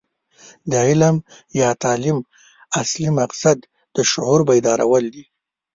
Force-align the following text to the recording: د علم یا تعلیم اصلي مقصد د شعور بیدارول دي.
د 0.71 0.73
علم 0.87 1.15
یا 1.61 1.69
تعلیم 1.83 2.17
اصلي 2.81 3.09
مقصد 3.19 3.57
د 3.95 3.97
شعور 4.11 4.39
بیدارول 4.49 5.05
دي. 5.13 5.25